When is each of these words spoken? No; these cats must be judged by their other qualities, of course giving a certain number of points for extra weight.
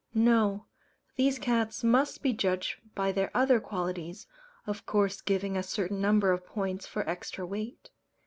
No; 0.15 0.65
these 1.15 1.37
cats 1.37 1.83
must 1.83 2.23
be 2.23 2.33
judged 2.33 2.77
by 2.95 3.11
their 3.11 3.29
other 3.35 3.59
qualities, 3.59 4.25
of 4.65 4.83
course 4.87 5.21
giving 5.21 5.55
a 5.55 5.61
certain 5.61 6.01
number 6.01 6.31
of 6.31 6.43
points 6.43 6.87
for 6.87 7.07
extra 7.07 7.45
weight. 7.45 7.91